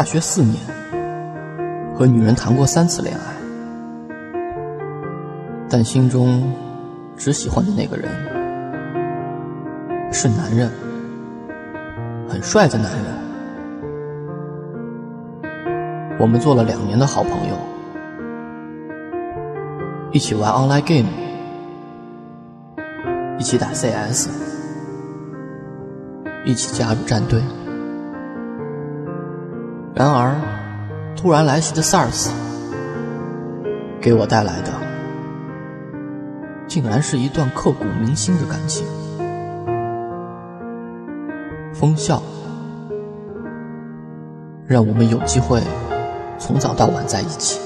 [0.00, 0.56] 大学四年，
[1.94, 3.20] 和女人谈过三次恋爱，
[5.68, 6.50] 但心中
[7.18, 8.08] 只喜欢的那个人
[10.10, 10.70] 是男人，
[12.30, 13.04] 很帅的男人。
[16.18, 17.54] 我们做了两年的好朋友，
[20.12, 21.10] 一起玩 online game，
[23.38, 24.30] 一起打 CS，
[26.46, 27.38] 一起加入战队。
[30.00, 30.34] 然而，
[31.14, 32.30] 突然来袭的 SARS
[34.00, 34.72] 给我带来的，
[36.66, 38.86] 竟然是一段刻骨铭心的感情。
[41.74, 42.22] 封校，
[44.66, 45.60] 让我们有机会
[46.38, 47.60] 从早到晚在一起。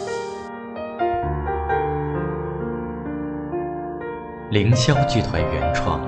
[4.51, 6.01] 凌霄剧团原创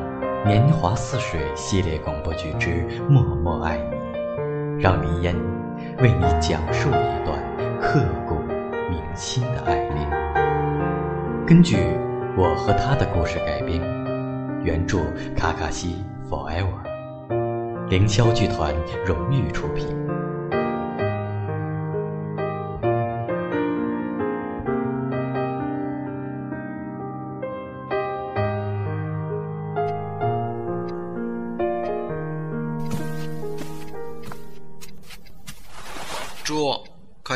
[0.44, 2.70] 《年华似水》系列广播剧之
[3.08, 3.96] 《默默爱你》，
[4.82, 5.32] 让林烟
[6.02, 7.40] 为你讲述一段
[7.80, 8.34] 刻骨
[8.90, 10.06] 铭心的爱恋。
[11.46, 11.78] 根据
[12.36, 13.80] 我和他的故事改编，
[14.62, 14.98] 原著
[15.34, 18.74] 卡卡西 Forever，凌霄剧团
[19.06, 20.05] 荣誉出品。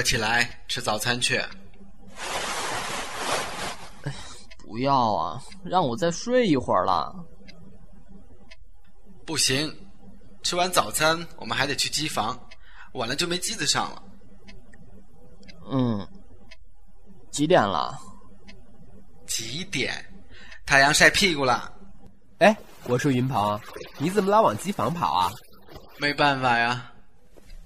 [0.00, 1.44] 快起来吃早餐去！
[4.56, 7.14] 不要啊，让我再睡一会儿了。
[9.26, 9.70] 不行，
[10.42, 12.40] 吃完早餐我们还得去机房，
[12.94, 14.02] 晚了就没机子上了。
[15.70, 16.08] 嗯，
[17.30, 17.94] 几点了？
[19.26, 20.02] 几点？
[20.64, 21.70] 太阳晒屁股了。
[22.38, 23.60] 哎，我说云鹏，
[23.98, 25.30] 你怎么老往机房跑啊？
[25.98, 26.90] 没办法呀，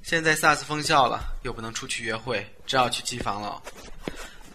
[0.04, 3.62] 现在 SARS 封校了，又不能出去约会，只好去机房了。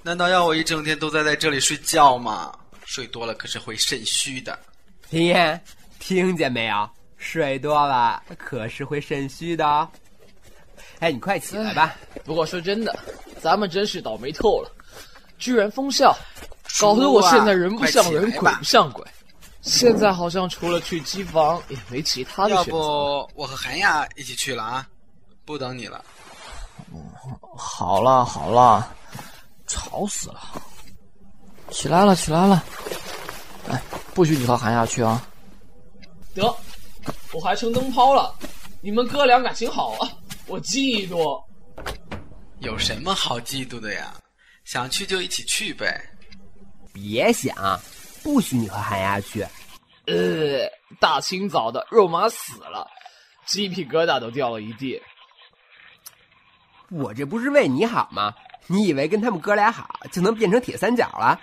[0.04, 2.54] 难道要我一整天都待在这里睡觉吗？
[2.86, 4.58] 睡多了可是会肾虚的。
[5.10, 5.60] 林燕，
[5.98, 6.88] 听见没有？
[7.18, 9.90] 睡多了可是会肾虚的哦。
[11.00, 11.96] 哎，你快起来吧。
[12.24, 12.96] 不过说真的，
[13.42, 14.72] 咱们真是倒霉透了，
[15.40, 16.16] 居然封校，
[16.80, 19.04] 搞得我现在人不像人，鬼不像鬼。
[19.62, 22.78] 现在好像除了去机房，也没其他的要选择。
[22.78, 24.88] 不我和韩亚一起去了啊？
[25.50, 26.06] 不等你了。
[27.58, 28.88] 好了好了，
[29.66, 30.40] 吵死了！
[31.72, 32.64] 起来了起来了，
[33.68, 33.82] 哎，
[34.14, 35.28] 不许你和韩亚去啊！
[36.36, 36.56] 得，
[37.34, 38.32] 我还成灯泡了。
[38.80, 40.12] 你们哥俩感情好啊，
[40.46, 41.44] 我嫉妒。
[42.60, 44.14] 有什么好嫉妒的呀？
[44.66, 46.00] 想去就一起去呗。
[46.94, 47.56] 别想，
[48.22, 49.42] 不许你和韩亚去。
[50.06, 52.88] 呃，大清早的，肉麻死了，
[53.48, 55.02] 鸡皮疙瘩都掉了一地。
[56.92, 58.34] 我这不是为你好吗？
[58.68, 61.40] 你以为跟他们哥俩好就能变成铁三角了？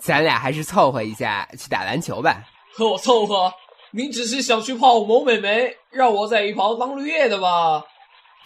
[0.00, 2.44] 咱俩还是凑合一下去打篮球吧。
[2.72, 3.52] 和我凑合？
[3.90, 7.82] 你只是想去泡某美眉，让我在一旁当绿叶的吧？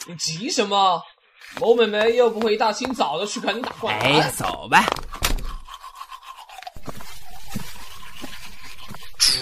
[0.07, 1.03] 你急什么？
[1.61, 4.23] 某美眉又不会一大清早的去看你打灌篮。
[4.23, 4.85] 哎，走吧。
[9.19, 9.33] 猪，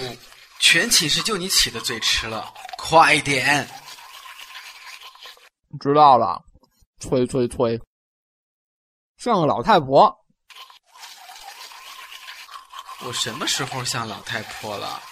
[0.58, 3.66] 全寝室就你起的最迟了，快点！
[5.78, 6.44] 知道了，
[7.00, 7.80] 催催催，
[9.16, 10.24] 像个老太婆。
[13.04, 15.02] 我什么时候像老太婆了？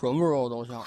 [0.00, 0.86] 什么时候都像。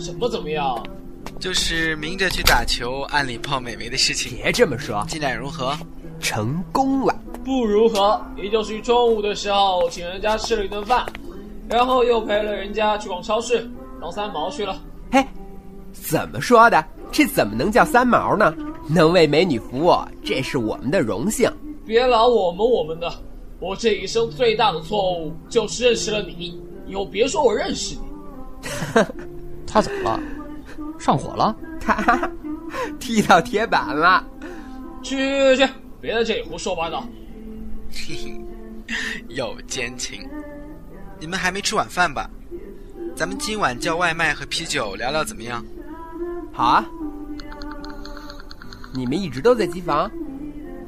[0.00, 0.82] 什么怎么样？
[1.38, 5.76] 就是明着去打球，暗里泡美眉的事情，别这么说，进展如何？
[6.18, 7.14] 成功了。
[7.44, 8.20] 不如何？
[8.36, 11.06] 也就是中午的时候请人家吃了一顿饭，
[11.68, 13.70] 然后又陪了人家去逛超市，
[14.00, 14.78] 当三毛去了。
[15.10, 15.24] 嘿，
[15.92, 16.84] 怎么说的？
[17.10, 18.54] 这怎么能叫三毛呢？
[18.86, 21.50] 能为美女服务，这是我们的荣幸。
[21.86, 23.10] 别老我们我们的，
[23.58, 28.00] 我这一生最大的错误就是认识了你，以后别说我认识你。
[29.70, 30.20] 他怎么了？
[30.98, 31.54] 上火了？
[31.80, 32.28] 他
[32.98, 34.26] 踢到铁板了。
[35.02, 35.16] 去
[35.56, 37.06] 去去，别在这里胡说八道。
[37.90, 38.40] 嘿嘿，
[39.28, 40.28] 有奸情。
[41.18, 42.28] 你们还没吃晚饭吧？
[43.14, 45.64] 咱们今晚叫外卖和啤酒聊聊怎么样？
[46.52, 46.84] 好啊。
[48.92, 50.10] 你们一直都在机房？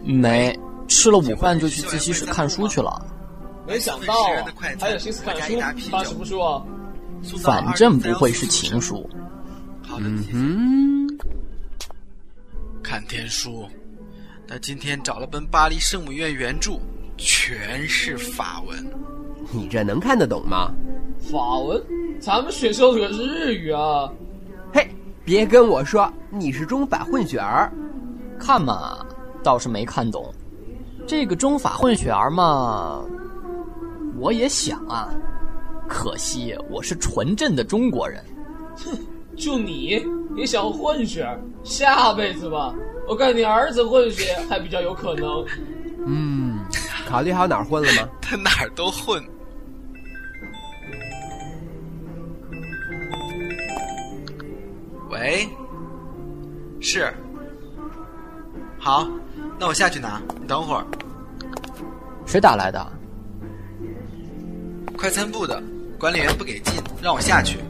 [0.04, 0.58] 没，
[0.88, 3.06] 吃了午饭就去自习室看书去了。
[3.66, 4.44] 没想到啊，
[4.80, 6.62] 还有心思看书，发什么书啊？
[7.42, 9.08] 反正不会是情书。
[9.98, 11.18] 嗯哼，
[12.82, 13.68] 看天书。
[14.48, 16.78] 他今天找了本巴黎圣母院原著，
[17.16, 18.84] 全是法文。
[19.50, 20.72] 你这能看得懂吗？
[21.20, 21.82] 法文？
[22.20, 24.10] 咱们学校可是日语啊！
[24.72, 24.88] 嘿，
[25.24, 27.72] 别跟我说你是中法混血儿。
[28.38, 29.06] 看嘛，
[29.42, 30.32] 倒是没看懂。
[31.06, 33.04] 这个中法混血儿嘛，
[34.18, 35.08] 我也想啊，
[35.92, 38.24] 可惜我是纯正的中国人。
[38.76, 38.98] 哼，
[39.36, 40.02] 就你
[40.34, 41.28] 你想混血？
[41.62, 42.74] 下辈子吧，
[43.06, 45.44] 我看你儿子混血还比较有可能。
[46.06, 46.58] 嗯，
[47.06, 48.08] 考虑好哪儿混了吗？
[48.22, 49.22] 他哪儿都混。
[55.10, 55.46] 喂，
[56.80, 57.12] 是，
[58.78, 59.06] 好，
[59.60, 60.84] 那我下去拿，你等会儿。
[62.24, 62.92] 谁打来的？
[64.96, 65.62] 快餐部的
[66.02, 67.60] 管理员不给进，让我下去。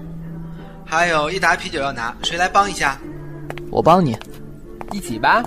[0.86, 2.98] 还有一打啤酒要拿，谁来帮一下？
[3.70, 4.16] 我帮你，
[4.90, 5.42] 一起吧。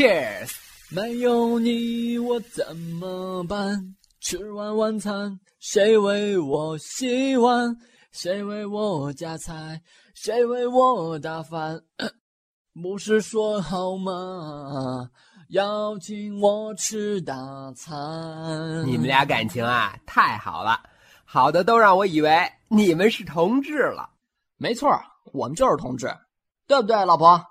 [0.00, 0.52] ！Cheers！
[0.90, 3.94] 没有你我怎么办？
[4.22, 7.76] 吃完晚餐，谁为我洗碗？
[8.10, 9.82] 谁为我夹菜？
[10.14, 11.82] 谁为我打饭？
[12.82, 15.10] 不是说好吗？
[15.50, 17.34] 要请我吃大
[17.76, 18.82] 餐。
[18.86, 20.80] 你们俩感情啊，太好了，
[21.26, 24.08] 好的都让我以为你们是同志了。
[24.56, 24.98] 没错，
[25.34, 26.10] 我们就是同志，
[26.66, 27.44] 对不对，老婆？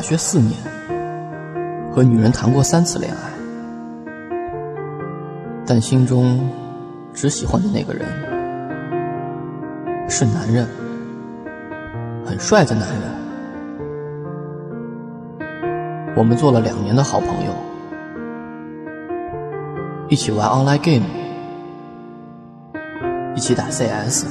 [0.00, 0.56] 大学四年，
[1.92, 3.18] 和女人谈过三次恋爱，
[5.66, 6.40] 但心中
[7.12, 8.08] 只喜欢的那个人
[10.08, 10.66] 是男人，
[12.24, 13.02] 很帅的男人。
[16.16, 17.52] 我们做了两年的好朋友，
[20.08, 21.04] 一起玩 online game，
[23.36, 24.24] 一起打 CS，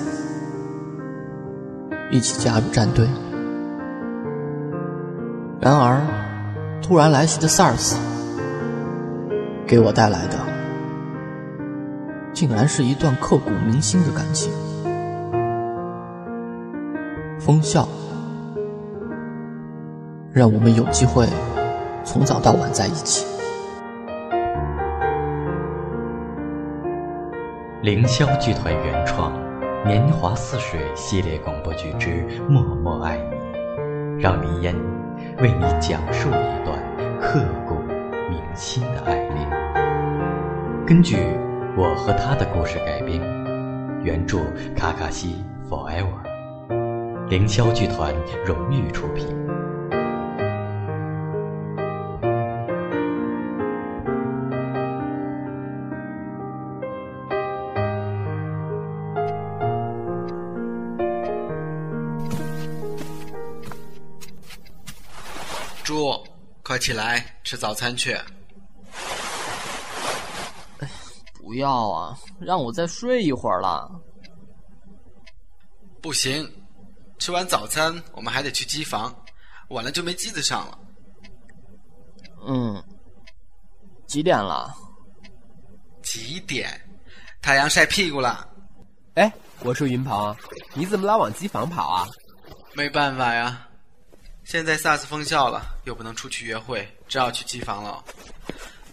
[2.10, 3.08] 一起加入战队。
[5.62, 6.02] 然而，
[6.82, 7.98] 突然来袭的 SARS
[9.68, 10.38] 给我带来的，
[12.32, 14.54] 竟然是一段刻骨铭心的感情。
[17.38, 17.88] 封校
[20.32, 21.28] 让我们有机会
[22.06, 23.26] 从早到晚在一起。
[27.82, 29.34] 凌霄剧团原创
[29.86, 32.10] 《年华似水》系列广播剧之
[32.48, 33.36] 《默默爱你》，
[34.22, 34.99] 让林烟。
[35.42, 36.78] 为你讲述一段
[37.22, 37.76] 刻骨
[38.30, 39.50] 铭心的爱恋，
[40.86, 41.16] 根据
[41.78, 43.22] 我和他的故事改编，
[44.04, 44.40] 原著
[44.76, 48.14] 卡卡西 Forever，凌霄剧团
[48.46, 49.49] 荣誉出品。
[66.80, 68.18] 起来吃早餐去！
[71.38, 73.90] 不要啊，让我再睡一会儿了。
[76.02, 76.48] 不行，
[77.18, 79.14] 吃完早餐我们还得去机房，
[79.70, 80.80] 晚了就没机子上了。
[82.48, 82.82] 嗯，
[84.08, 84.74] 几点了？
[86.02, 86.70] 几点？
[87.42, 88.48] 太阳晒屁股了。
[89.16, 89.32] 哎，
[89.62, 90.36] 我说云鹏，
[90.74, 92.08] 你怎么老往机房跑啊？
[92.74, 93.69] 没办法呀。
[94.50, 98.04] 现在 SARS 封校了，又不能出去约会，只好去机房了。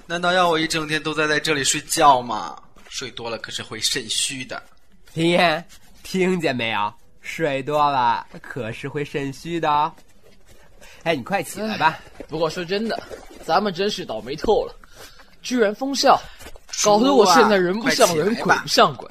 [0.05, 2.55] 难道要我一整天都在在这里睡觉吗？
[2.91, 4.63] 睡多了可是会肾虚的。
[5.15, 5.67] 林燕，
[6.03, 6.93] 听见没有？
[7.23, 9.91] 睡多了可是会肾虚的哦。
[11.05, 11.99] 哎，你快起来吧。
[12.29, 13.03] 不过说真的，
[13.43, 14.75] 咱们真是倒霉透了，
[15.41, 16.21] 居然封校，
[16.85, 19.09] 搞得我现在人不像人，鬼不像鬼。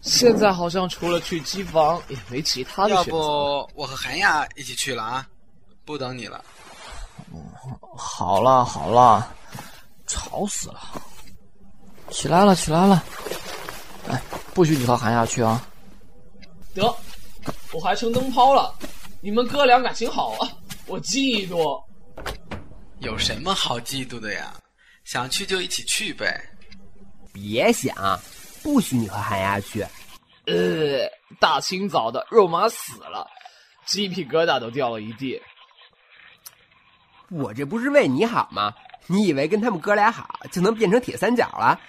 [0.00, 3.10] 现在好像除了去机房，也没其他的选择。
[3.10, 5.28] 要不我和韩亚一起去了啊？
[5.84, 6.44] 不等你了。
[7.96, 9.34] 好了好了，
[10.06, 10.80] 吵死了。
[12.10, 13.02] 起来了，起来了！
[14.08, 14.20] 哎，
[14.52, 15.64] 不许你和韩亚去啊！
[16.74, 16.94] 得，
[17.72, 18.74] 我还成灯泡了。
[19.20, 20.48] 你们哥俩感情好啊，
[20.86, 21.82] 我嫉妒。
[22.98, 24.54] 有什么好嫉妒的呀？
[25.04, 26.40] 想去就一起去呗。
[27.32, 28.20] 别想，
[28.62, 29.82] 不许你和韩亚去。
[30.46, 31.08] 呃，
[31.40, 33.26] 大清早的，肉麻死了，
[33.86, 35.40] 鸡皮疙瘩都掉了一地。
[37.32, 38.72] 我这不是为你好吗？
[39.06, 41.80] 你以为跟他们哥俩好就能变成铁三角了？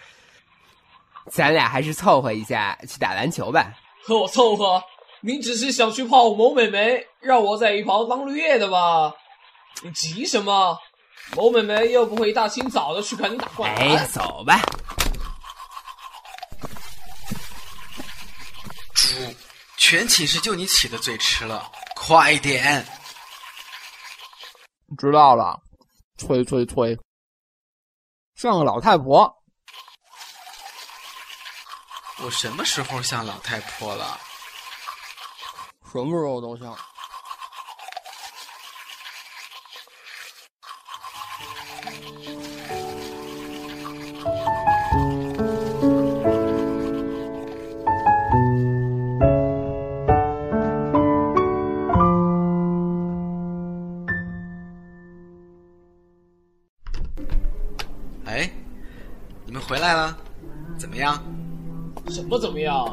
[1.29, 3.71] 咱俩还是凑合一下去打篮球吧。
[4.03, 4.83] 和我凑合？
[5.21, 9.13] 你只是想去泡某美眉，让我在一旁当绿叶的吧？
[9.81, 10.77] 你急什么？
[11.35, 13.97] 某美眉又不会一大清早的去看你打灌篮。
[13.97, 14.59] 哎，走吧。
[18.93, 19.09] 猪，
[19.77, 22.85] 全寝室就你起的最迟了，快点！
[24.97, 25.59] 知道了，
[26.17, 26.97] 催催催。
[28.35, 29.33] 像个老太婆。
[32.23, 34.19] 我什么时候像老太婆了？
[35.91, 36.77] 什么时候都像。
[62.33, 62.91] 什么怎么样？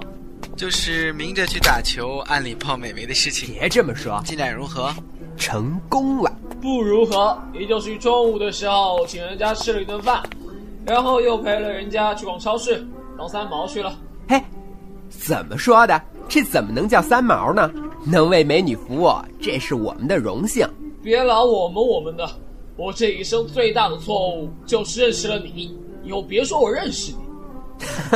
[0.55, 3.55] 就是明着去打球，暗里泡美眉的事情。
[3.55, 4.93] 别这么说，进展如何？
[5.39, 6.31] 成功了。
[6.61, 7.39] 不如何？
[7.55, 10.23] 也就是中午的时候请人家吃了一顿饭，
[10.85, 13.99] 然后又陪了人家去逛超市，当三毛去了。
[14.29, 14.39] 嘿，
[15.09, 15.99] 怎么说的？
[16.29, 17.73] 这怎么能叫三毛呢？
[18.05, 20.69] 能为美女服务，这是我们的荣幸。
[21.03, 22.29] 别老我们我们的，
[22.77, 27.19] 我这一生最大的错误就是认识了你，以后别说我认识你。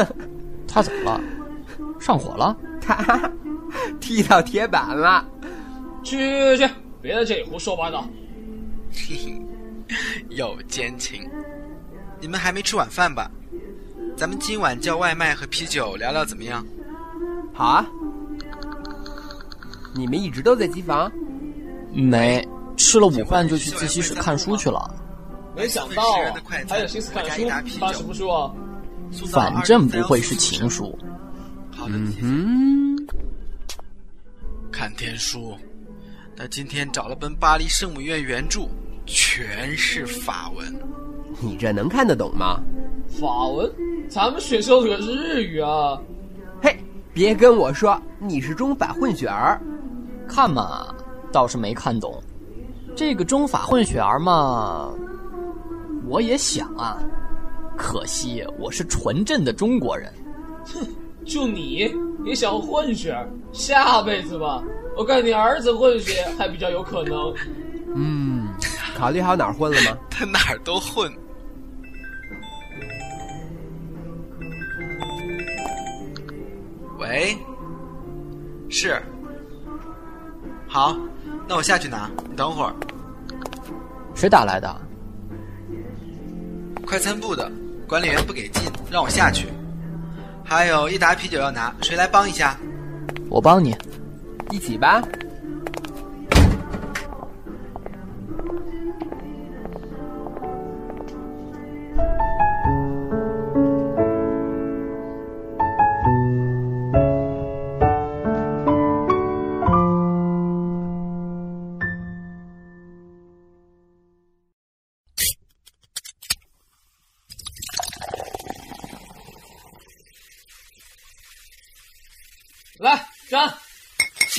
[0.75, 1.21] 他怎么了？
[2.01, 2.57] 上火了？
[2.81, 3.31] 他
[4.01, 5.25] 踢到铁板了。
[6.03, 6.19] 去
[6.57, 8.05] 去去，别在这里胡说八道。
[8.93, 9.41] 嘿嘿，
[10.31, 11.31] 有奸情。
[12.21, 13.31] 你们还没吃晚饭吧？
[14.17, 16.67] 咱们今晚叫外卖和啤酒聊聊怎么样？
[17.53, 17.87] 好啊。
[19.95, 21.09] 你们一直都在机房？
[21.93, 22.45] 没，
[22.77, 24.93] 吃了午饭就去自习室看书去了。
[25.55, 26.35] 没想到啊，
[26.69, 27.49] 还有心思看书？
[27.79, 28.53] 看什么书啊？
[29.31, 30.97] 反正不会是情书。
[31.71, 32.97] 好的，嗯，
[34.71, 35.55] 看天书。
[36.37, 38.69] 他今天找了本《巴黎圣母院》原著，
[39.07, 40.75] 全是法文。
[41.41, 42.61] 你这能看得懂吗？
[43.09, 43.71] 法文？
[44.09, 45.97] 咱们学校可是日语啊！
[46.61, 46.77] 嘿，
[47.13, 49.61] 别跟我说你是中法混血儿。
[50.27, 50.93] 看嘛，
[51.31, 52.21] 倒是没看懂。
[52.97, 54.93] 这个中法混血儿嘛，
[56.07, 56.99] 我也想啊，
[57.77, 60.13] 可惜我是纯正的中国人。
[60.67, 60.87] 哼，
[61.25, 61.91] 就你
[62.25, 63.17] 也想混血？
[63.53, 64.63] 下辈子吧，
[64.97, 67.35] 我看你儿子混血还比较有可能。
[67.95, 68.49] 嗯，
[68.97, 69.99] 考虑好哪儿混了吗？
[70.11, 71.13] 他哪儿都混。
[76.99, 77.37] 喂，
[78.71, 79.01] 是。
[80.67, 80.97] 好，
[81.47, 82.75] 那我下去拿，你等会儿。
[84.15, 84.81] 谁打来的？
[86.87, 87.51] 快餐部的
[87.95, 89.47] 管理员不给进，让我下去。
[90.45, 92.59] 还有一打啤酒要拿，谁来帮一下？
[93.31, 93.73] 我帮你，
[94.51, 95.01] 一起吧。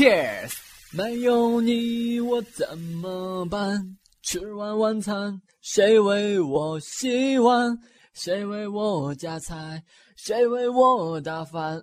[0.06, 0.52] ！Cheers！
[0.92, 3.98] 没有你我怎么办？
[4.22, 7.76] 吃完晚餐，谁为我洗碗？
[8.14, 9.84] 谁为我夹菜？
[10.16, 11.82] 谁为我打饭？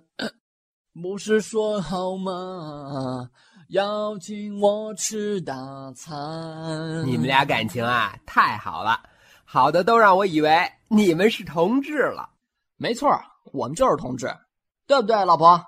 [1.03, 3.29] 不是说好吗？
[3.67, 7.05] 要请我吃大餐。
[7.05, 9.01] 你们俩感情啊，太好了，
[9.43, 12.29] 好的都让我以为你们是同志了。
[12.77, 13.19] 没错，
[13.51, 14.33] 我们就是同志，
[14.87, 15.61] 对不对，老婆？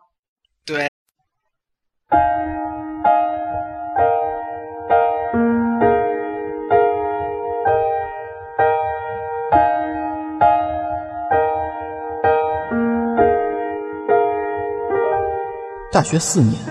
[15.96, 16.62] 大学四年，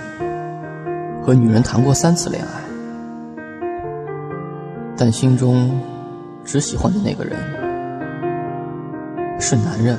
[1.23, 2.61] 和女人谈过三次恋爱，
[4.99, 5.81] 但心中
[6.45, 7.35] 只喜欢的那个人
[9.41, 9.99] 是男人，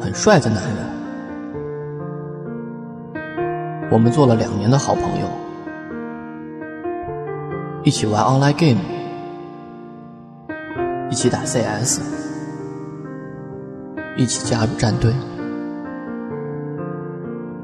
[0.00, 0.76] 很帅的男人。
[3.90, 5.26] 我们做了两年的好朋友，
[7.84, 8.80] 一起玩 online game，
[11.10, 12.00] 一起打 CS，
[14.16, 15.12] 一起加入战队。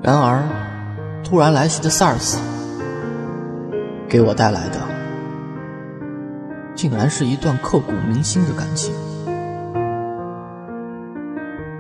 [0.04, 0.42] 然而，
[1.24, 2.36] 突然来袭的 SARS
[4.06, 4.78] 给我带来的，
[6.74, 8.94] 竟然是一段刻骨铭心的感情。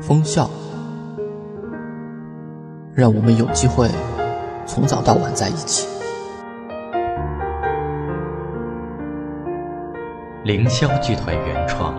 [0.00, 0.48] 封校，
[2.94, 3.90] 让我们有机会
[4.64, 5.86] 从早到晚在一起。
[10.44, 11.94] 凌霄剧团原创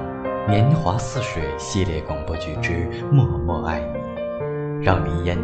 [0.49, 2.71] 《年华似水》系列广播剧之
[3.11, 3.99] 《默默爱你》，
[4.83, 5.37] 让林烟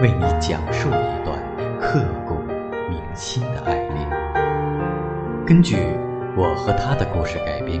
[0.00, 1.38] 为你讲述一段
[1.80, 2.34] 刻骨
[2.88, 4.08] 铭心的爱恋。
[5.46, 5.76] 根据
[6.36, 7.80] 我和他的故事改编，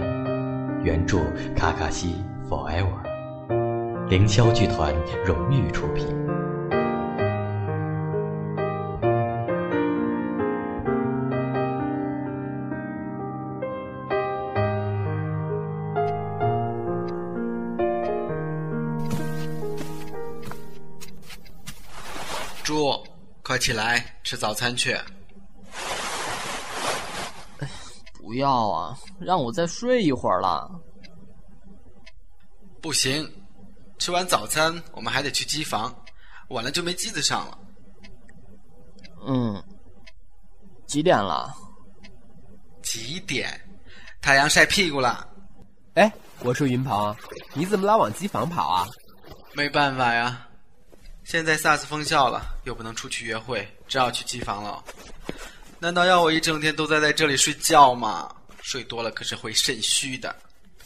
[0.82, 1.18] 原著
[1.56, 2.86] 卡卡西 Forever。
[4.08, 6.21] 凌霄剧团荣誉出品。
[23.72, 24.94] 起来吃早餐去！
[28.20, 30.70] 不要啊，让我再睡一会儿了。
[32.82, 33.26] 不行。
[33.98, 35.94] 吃完早餐，我们还得去机房，
[36.48, 37.58] 晚了就没机子上了。
[39.26, 39.64] 嗯，
[40.86, 41.54] 几点了？
[42.82, 43.58] 几点？
[44.20, 45.26] 太阳晒屁股了。
[45.94, 47.16] 哎，我说云鹏，
[47.54, 48.86] 你怎么老往机房跑啊？
[49.54, 50.46] 没办法呀，
[51.24, 54.82] 现在 SARS 封校了，又不能出去约会，只好去机房了。
[55.78, 58.28] 难道要我一整天都待在这里睡觉吗？
[58.60, 60.34] 睡多了可是会肾虚的。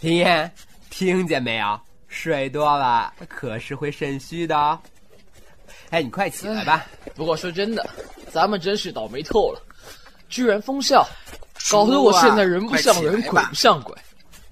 [0.00, 0.50] 林燕，
[0.88, 1.80] 听见没有？
[2.08, 4.78] 睡多了可是会肾虚的。
[5.90, 6.86] 哎，你快起来吧。
[7.14, 7.88] 不过说真的，
[8.30, 9.60] 咱们真是倒霉透了，
[10.28, 11.06] 居然封校，
[11.70, 13.94] 搞得我现在人不像人，鬼不像鬼。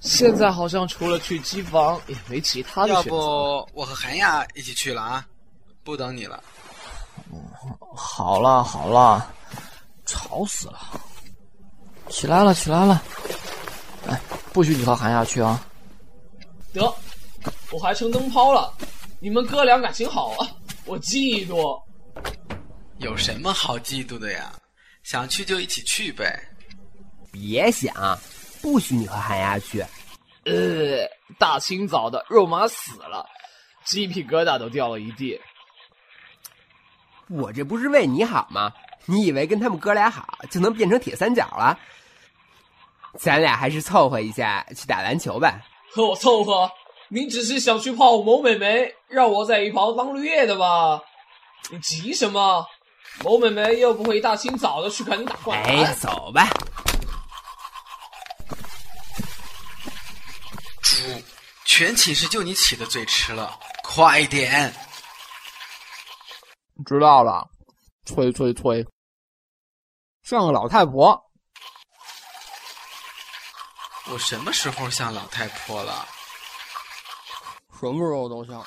[0.01, 3.11] 现在好像除了去机房，也没其他的选择。
[3.11, 5.27] 要不我和韩亚一起去了啊？
[5.85, 6.43] 不等你了。
[7.95, 9.33] 好了好了，
[10.07, 10.81] 吵死了。
[12.09, 13.03] 起来了起来了。
[14.09, 14.21] 哎，
[14.53, 15.65] 不许你和韩亚去啊。
[16.73, 16.93] 得。
[17.71, 18.73] 我还成灯泡了，
[19.21, 20.49] 你们哥俩感情好啊，
[20.87, 21.83] 我嫉妒。
[22.99, 24.53] 有什么好嫉妒的呀？
[25.03, 26.41] 想去就一起去呗。
[27.33, 28.19] 别想，
[28.63, 29.85] 不许你和韩亚去。
[30.45, 31.07] 呃，
[31.39, 33.27] 大清早的，肉麻死了，
[33.85, 35.39] 鸡皮疙瘩都掉了一地。
[37.29, 38.73] 我这不是为你好吗？
[39.07, 41.79] 你以为跟他们哥俩好就能变成铁三角了？
[43.19, 45.61] 咱俩还是凑合一下去打篮球吧。
[45.93, 46.71] 和我凑合？
[47.09, 51.01] 你只是想去泡某美眉，让我在一旁当绿叶的吧？
[51.71, 52.67] 你急什么？
[53.23, 55.71] 某美眉又不会一大清早的去看你打灌篮。
[55.71, 56.49] 哎呀，走吧。
[60.83, 60.97] 猪，
[61.65, 64.75] 全寝室就你起的最迟了，快点！
[66.85, 67.49] 知道了，
[68.05, 68.87] 催催催，
[70.23, 71.31] 像个老太婆。
[74.11, 76.07] 我什么时候像老太婆了？
[77.81, 78.65] 什么时候都像。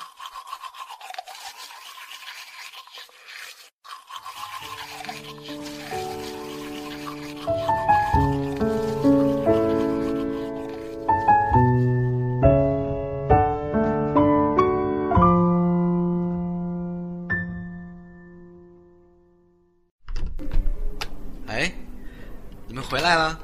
[23.08, 23.38] 来了，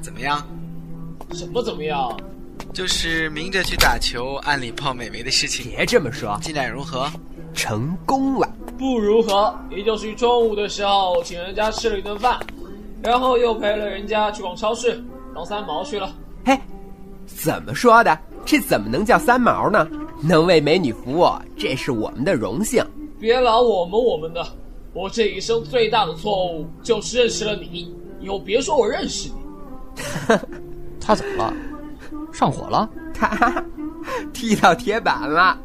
[0.00, 0.40] 怎么样？
[1.32, 2.16] 什么怎么样？
[2.72, 5.68] 就是明着去打球，暗里泡美眉的事情。
[5.72, 7.10] 别这么说，进展如何？
[7.52, 8.48] 成功了。
[8.78, 9.52] 不如何？
[9.68, 12.38] 也就是中午的时候请人家吃了一顿饭，
[13.02, 15.02] 然后又陪了人家去逛超市，
[15.34, 16.14] 当三毛去了。
[16.44, 16.56] 嘿，
[17.26, 18.16] 怎么说的？
[18.46, 19.88] 这怎么能叫三毛呢？
[20.22, 22.80] 能为美女服务，这是我们的荣幸。
[23.18, 24.46] 别老我们我们的，
[24.92, 29.34] 我这一生最大的错误就是认识了你，以后别说我认识你。
[31.00, 31.54] 他怎么了？
[32.32, 33.64] 上火了，他
[34.32, 35.58] 踢到铁板了。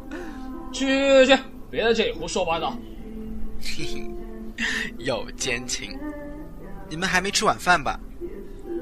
[0.72, 0.86] 去
[1.24, 1.38] 去去，
[1.70, 2.76] 别在这里胡说八道。
[4.98, 5.96] 有奸情。
[6.88, 7.98] 你们还没吃晚饭吧？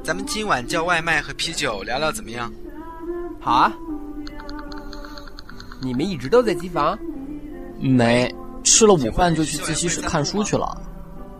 [0.02, 2.52] 咱们今晚叫外卖和啤酒聊聊怎么样？
[3.40, 3.72] 好啊。
[5.80, 6.98] 你们一直都在机房？
[7.78, 10.80] 没，吃了午饭就去自习室看书去了。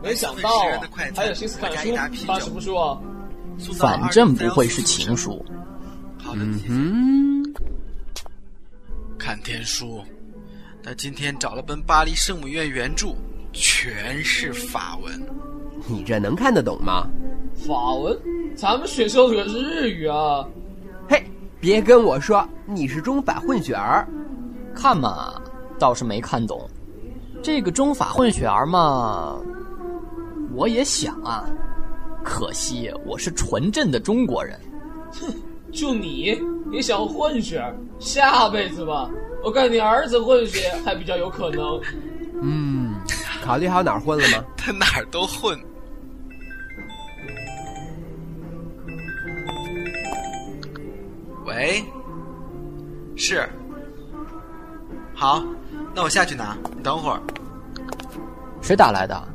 [0.04, 0.50] 没想到
[1.16, 1.94] 还有心思看书，
[2.26, 3.00] 看什么书啊？
[3.78, 5.42] 反正不会是情书。
[6.34, 7.54] 嗯哼，
[9.18, 10.02] 看天书，
[10.82, 13.14] 他今天找了本《巴黎圣母院》原著，
[13.52, 15.22] 全是法文。
[15.86, 17.08] 你这能看得懂吗？
[17.66, 18.18] 法文？
[18.54, 20.46] 咱们学校可是日语啊！
[21.08, 21.24] 嘿，
[21.60, 24.06] 别跟我说你是中法混血儿。
[24.74, 25.40] 看嘛，
[25.78, 26.68] 倒是没看懂。
[27.42, 29.38] 这个中法混血儿嘛，
[30.54, 31.44] 我也想啊，
[32.22, 34.58] 可惜我是纯正的中国人。
[35.12, 35.32] 哼，
[35.72, 36.40] 就你，
[36.70, 37.62] 你想混血？
[37.98, 39.10] 下辈子吧。
[39.42, 41.80] 我看你儿子混血还比较有可能。
[42.40, 42.94] 嗯，
[43.42, 44.44] 考虑好哪儿混了吗？
[44.56, 45.58] 他哪儿都混。
[51.44, 51.84] 喂，
[53.16, 53.48] 是。
[55.14, 55.44] 好，
[55.94, 57.20] 那我下去拿，你等会儿。
[58.62, 59.34] 谁打来的？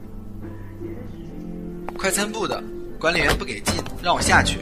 [1.99, 2.63] 快餐部的
[2.97, 4.59] 管理员不给进，让我下去。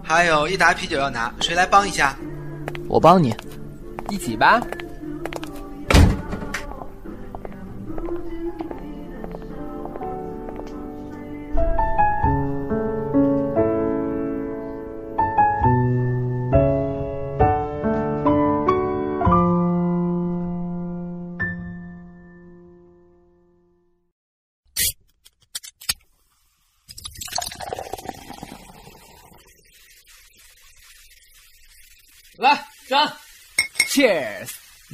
[0.00, 2.16] 还有一打啤酒要拿，谁来帮一下？
[2.86, 3.34] 我帮你。
[4.10, 4.62] 一起吧。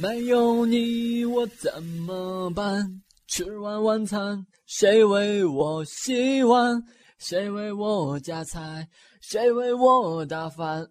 [0.03, 3.01] 没有你我怎么办？
[3.25, 6.83] 吃完晚餐，谁为我洗碗？
[7.19, 8.85] 谁为我夹菜？
[9.21, 10.85] 谁为我打饭？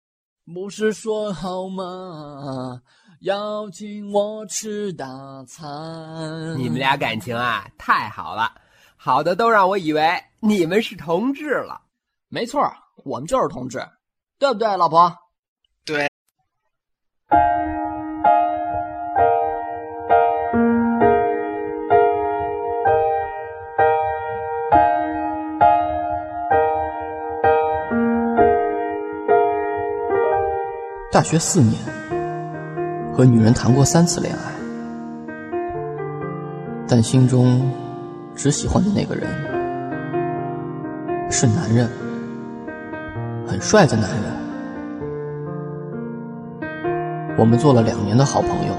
[0.54, 2.82] 不是说好吗？
[3.22, 5.06] 要请我吃大
[5.46, 6.54] 餐。
[6.58, 8.52] 你们俩感情啊，太好了，
[8.98, 11.80] 好的都让我以为你们是同志了。
[12.28, 12.62] 没错，
[13.06, 13.82] 我们就是同志，
[14.38, 15.10] 对不对，老婆？
[31.18, 31.74] 大学四年，
[33.12, 34.38] 和女人谈过三次恋爱，
[36.86, 37.68] 但心中
[38.36, 39.28] 只喜欢的那个人
[41.28, 41.90] 是男人，
[43.48, 44.22] 很帅的男人。
[47.36, 48.72] 我们做了两年的好朋友，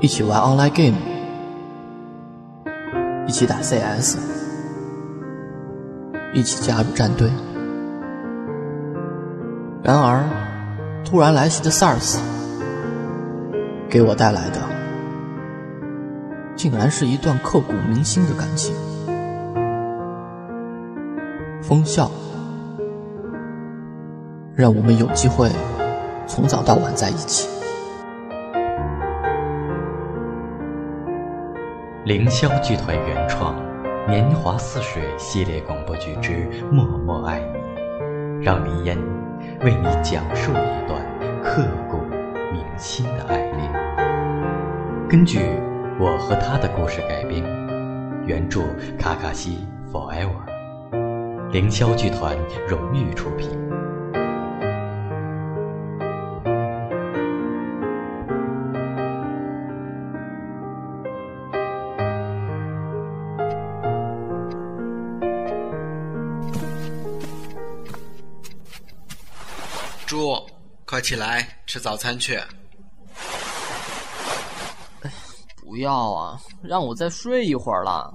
[0.00, 0.98] 一起玩 online game，
[3.26, 4.18] 一起打 CS，
[6.34, 7.30] 一起加入战队。
[9.88, 10.22] 然而，
[11.02, 12.18] 突然来袭的 SARS
[13.88, 14.60] 给我带来的，
[16.54, 18.74] 竟然是一段刻骨铭心的感情。
[21.62, 22.10] 封校
[24.54, 25.48] 让我们有机会
[26.26, 27.48] 从早到晚在一起。
[32.04, 33.54] 凌霄剧团原创
[34.06, 36.32] 《年华似水》系列广播剧之
[36.70, 37.82] 《默默爱你》，
[38.44, 38.98] 让林烟。
[39.64, 41.02] 为你讲述一段
[41.42, 41.98] 刻骨
[42.52, 43.72] 铭心的爱恋，
[45.08, 45.40] 根据
[45.98, 47.42] 我和他的故事改编，
[48.24, 48.60] 原著
[48.96, 52.36] 卡卡西 Forever，凌霄剧团
[52.68, 53.67] 荣誉出品。
[71.08, 72.36] 起来吃早餐去！
[75.00, 75.10] 哎，
[75.56, 78.12] 不要啊，让我再睡一会儿了。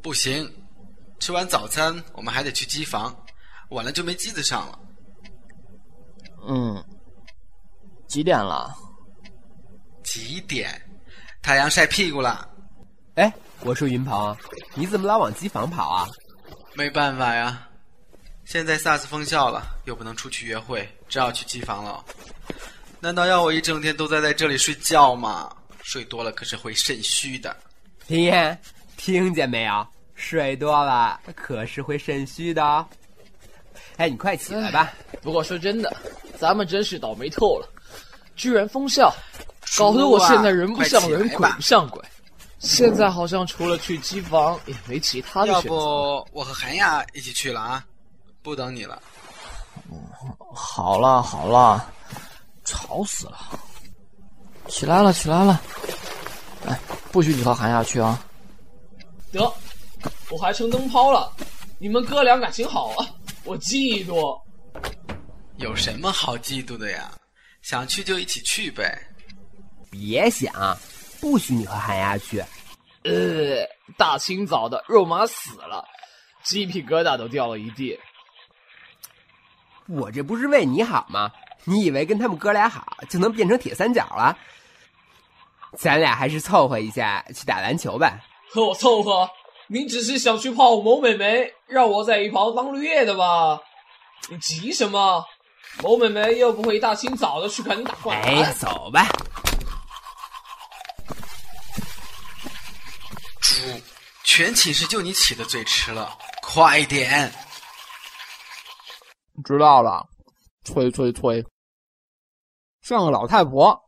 [0.00, 0.48] 不行，
[1.18, 3.12] 吃完早餐我们还得去机房，
[3.70, 4.78] 晚了就没机子上了。
[6.46, 6.80] 嗯，
[8.06, 8.72] 几点了？
[10.04, 10.80] 几点？
[11.42, 12.48] 太阳晒屁股了。
[13.16, 14.36] 哎，我说云鹏，
[14.76, 16.06] 你怎么老往机房跑啊？
[16.76, 17.65] 没办法呀。
[18.46, 22.02] 现在 SARS 封校了，又不能出去约会，只好去机房了。
[23.00, 25.50] 难道要我一整天都在在这里睡觉吗？
[25.82, 27.54] 睡多了可是会肾虚的。
[28.06, 28.56] 林燕，
[28.96, 29.84] 听见没有？
[30.14, 32.86] 睡多了可是会肾虚的哦。
[33.96, 34.92] 哎，你快起来吧。
[35.22, 35.94] 不过说真的，
[36.38, 37.68] 咱们真是倒霉透了，
[38.36, 39.12] 居然封校，
[39.76, 42.00] 搞得我现在人不像人，鬼不像鬼。
[42.60, 45.68] 现在好像除了去机房，也没其他的选择。
[45.68, 47.84] 要不我和韩亚一起去了啊？
[48.46, 49.02] 不等你了。
[50.54, 51.92] 好了好了，
[52.64, 53.36] 吵死了！
[54.68, 55.60] 起来了起来了，
[56.64, 56.78] 哎，
[57.10, 58.24] 不许你和韩亚去啊！
[59.32, 59.52] 得，
[60.30, 61.32] 我还成灯泡了。
[61.80, 63.08] 你们哥俩感情好啊，
[63.42, 64.40] 我嫉妒。
[65.56, 67.10] 有什么好嫉妒的呀？
[67.62, 68.96] 想去就一起去呗。
[69.90, 70.54] 别想，
[71.20, 72.38] 不许你和寒鸦去。
[73.02, 73.66] 呃，
[73.98, 75.84] 大清早的，肉麻死了，
[76.44, 77.98] 鸡皮疙瘩都掉了一地。
[79.88, 81.30] 我这不是为你好吗？
[81.64, 84.36] 你以为跟他们哥俩好就能变成铁三角了？
[85.76, 88.20] 咱俩还是凑合一下去打篮球吧。
[88.50, 89.28] 和 我凑合？
[89.68, 93.60] 你只是想去泡某美眉，让我在一旁当绿叶的吧？
[94.28, 95.24] 你急什么？
[95.82, 98.44] 某美眉又不会一大清早的去看你打灌篮。
[98.44, 99.06] 哎，走吧。
[103.40, 103.54] 猪，
[104.22, 107.30] 全寝室就你起的最迟了，快点！
[109.44, 110.08] 知道了，
[110.64, 111.44] 催催催。
[112.80, 113.82] 像个老太婆。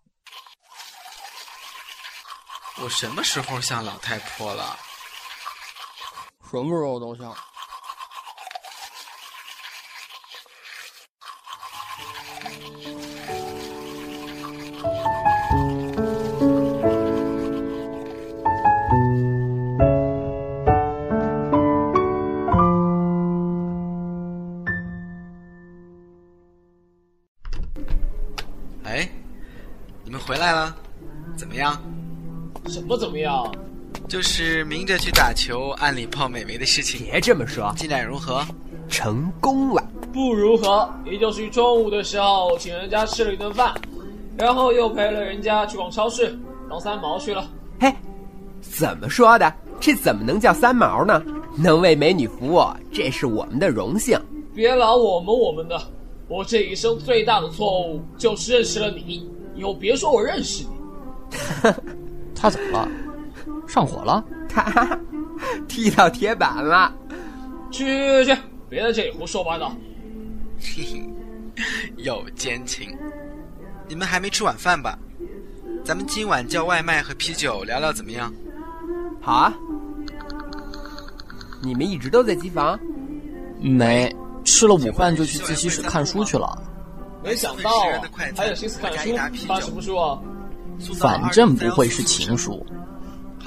[2.80, 4.76] 我什么时候像老太婆了？
[6.50, 7.36] 什么时候都像。
[32.68, 33.50] 什么怎么样？
[34.06, 37.06] 就是明着去打球，暗里泡美眉的事情。
[37.10, 38.44] 别这么说，进展如何？
[38.88, 39.82] 成功了。
[40.12, 40.88] 不如何？
[41.04, 43.74] 也就是中午的时候请人家吃了一顿饭，
[44.36, 46.38] 然后又陪了人家去逛超市，
[46.70, 47.46] 当三毛去了。
[47.78, 47.92] 嘿，
[48.62, 49.52] 怎么说的？
[49.78, 51.22] 这怎么能叫三毛呢？
[51.56, 54.18] 能为美女服务，这是我们的荣幸。
[54.54, 55.78] 别老我们我们的，
[56.28, 60.70] 我这一生最大的错误就是认识了你，以后别说我认识你。
[62.38, 62.88] 他怎么了？
[63.66, 64.24] 上火了？
[64.48, 64.98] 他
[65.68, 66.94] 踢到铁板了。
[67.70, 67.84] 去
[68.24, 69.74] 去去，别在这里胡说八道。
[70.60, 71.02] 嘿嘿，
[71.96, 72.96] 有奸情。
[73.88, 74.98] 你们还没吃晚饭吧？
[75.84, 78.32] 咱们今晚叫外卖和啤酒聊聊怎么样？
[79.20, 79.52] 好啊。
[81.60, 82.78] 你们一直都在机房？
[83.60, 86.62] 没，吃了午饭就去自习室看书去了。
[87.22, 88.00] 没想到啊，
[88.36, 89.14] 还有心思看书，
[89.46, 90.20] 看什么书啊？
[90.98, 92.64] 反正不会是情书。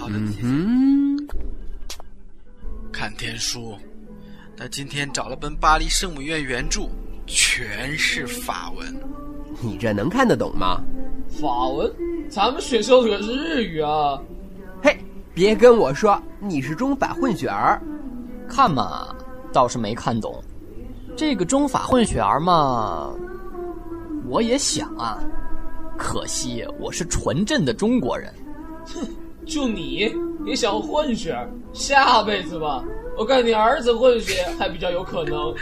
[0.08, 1.28] 嗯哼，
[2.92, 3.76] 看天书。
[4.58, 6.90] 他今天找了本《巴黎圣母院》原著，
[7.26, 8.96] 全是法文。
[9.60, 10.82] 你这能看得懂吗？
[11.30, 11.92] 法文？
[12.30, 14.20] 咱们选修的可是日语啊！
[14.84, 14.98] 嘿，
[15.34, 17.82] 别跟我说你是中法混血儿。
[18.48, 19.16] 看嘛，
[19.54, 20.44] 倒是没看懂。
[21.16, 23.14] 这个中法混血儿嘛，
[24.28, 25.20] 我也想啊，
[26.02, 28.34] 可惜我是纯正的中国人。
[28.88, 29.08] 哼，
[29.46, 30.12] 就你
[30.44, 31.38] 也想混血？
[31.74, 32.84] 下辈子吧，
[33.16, 35.54] 我看你儿子混血还比较有可能。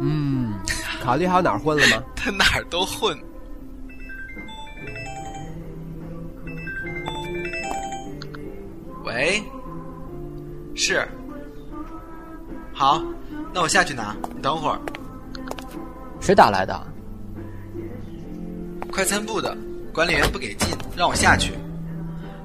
[0.00, 0.52] 嗯，
[1.00, 2.02] 考虑好哪儿混了吗？
[2.16, 3.16] 他哪儿都混。
[9.04, 9.40] 喂，
[10.74, 11.06] 是。
[12.74, 13.00] 好，
[13.54, 14.78] 那我下去拿，你等会儿。
[16.20, 16.86] 谁打来的？
[18.90, 19.54] 快餐部的
[19.96, 21.54] 管理员不给进，让我下去。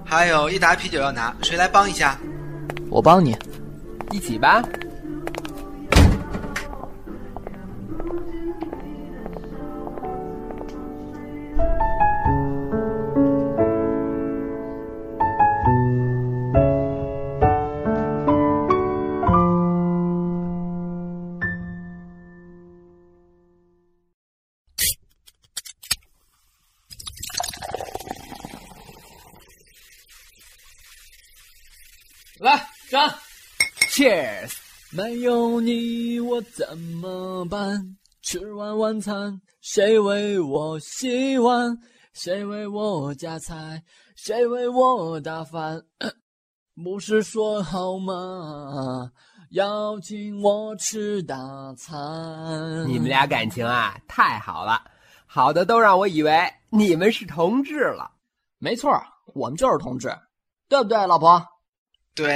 [0.05, 2.17] 还有一打啤酒要拿，谁来帮一下？
[2.89, 3.35] 我帮你，
[4.09, 4.63] 一起吧。
[34.01, 34.53] ！Cheers！
[34.93, 37.97] 没有你我怎么办？
[38.23, 41.77] 吃完晚餐，谁为我洗碗？
[42.11, 43.83] 谁为我夹菜？
[44.15, 45.79] 谁为我打饭？
[46.83, 49.11] 不是说好吗？
[49.51, 51.35] 要请我吃大
[51.77, 52.87] 餐。
[52.87, 54.81] 你们俩感情啊，太好了，
[55.27, 58.09] 好的都让我以为你们是同志了。
[58.57, 58.99] 没错，
[59.35, 60.11] 我们就是同志，
[60.67, 61.45] 对不对，老婆？